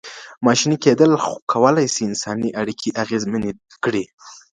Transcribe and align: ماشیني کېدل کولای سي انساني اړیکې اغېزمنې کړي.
ماشیني 0.45 0.77
کېدل 0.83 1.11
کولای 1.51 1.87
سي 1.95 2.01
انساني 2.09 2.49
اړیکې 2.61 2.89
اغېزمنې 3.03 3.51
کړي. 3.83 4.03